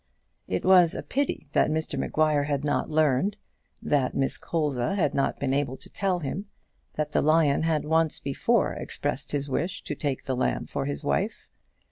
[0.47, 3.37] It was a pity that Maguire had not learned
[3.83, 6.47] that Miss Colza had not been able to tell him
[6.95, 11.03] that the lion had once before expressed his wish to take the lamb for his
[11.03, 11.47] wife.